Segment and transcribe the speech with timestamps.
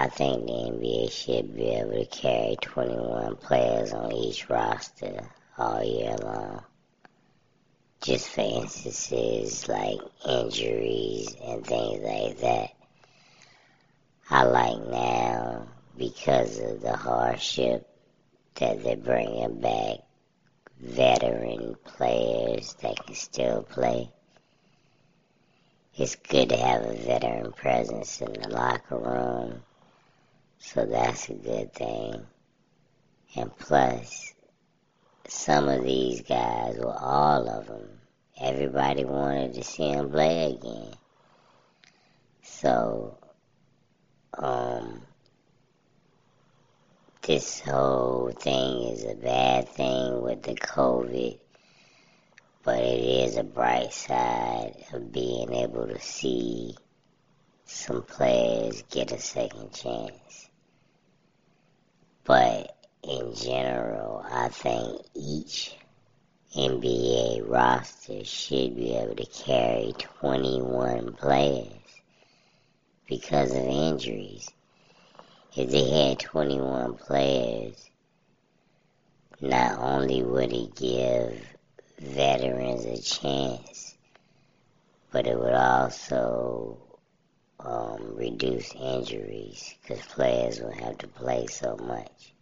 [0.00, 5.84] I think the NBA should be able to carry 21 players on each roster all
[5.84, 6.64] year long.
[8.00, 12.70] Just for instances like injuries and things like that.
[14.30, 15.68] I like now
[15.98, 17.86] because of the hardship
[18.54, 19.98] that they're bringing back
[20.80, 24.10] veteran players that can still play.
[25.94, 29.62] It's good to have a veteran presence in the locker room,
[30.60, 32.26] so that's a good thing.
[33.34, 34.34] And plus,
[35.26, 37.88] some of these guys, well, all of them,
[38.38, 40.92] everybody wanted to see them play again.
[42.42, 43.16] So,
[44.34, 45.02] um,
[47.22, 51.38] this whole thing is a bad thing with the COVID,
[52.62, 56.76] but it is a bright side of being able to see
[57.64, 60.49] some players get a second chance.
[62.30, 65.74] But in general, I think each
[66.56, 71.72] NBA roster should be able to carry 21 players
[73.08, 74.48] because of injuries.
[75.56, 77.90] If they had 21 players,
[79.40, 81.44] not only would it give
[81.98, 83.96] veterans a chance,
[85.10, 86.78] but it would also
[87.64, 92.34] um, reduce injuries because players will have to play so much.